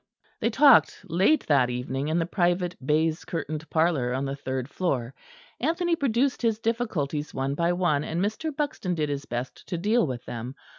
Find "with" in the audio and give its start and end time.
10.07-10.25